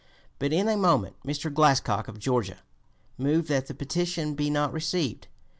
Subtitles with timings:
[0.39, 1.53] But in a moment Mr.
[1.53, 2.57] Glascock, of Georgia,
[3.19, 5.27] moved that the petition be not received.